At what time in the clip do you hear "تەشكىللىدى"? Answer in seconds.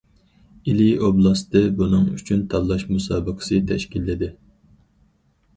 3.73-4.31